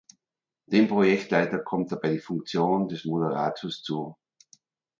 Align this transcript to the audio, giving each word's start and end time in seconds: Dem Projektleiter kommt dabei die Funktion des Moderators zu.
Dem 0.65 0.87
Projektleiter 0.87 1.59
kommt 1.59 1.91
dabei 1.91 2.09
die 2.13 2.19
Funktion 2.19 2.87
des 2.87 3.05
Moderators 3.05 3.83
zu. 3.83 4.15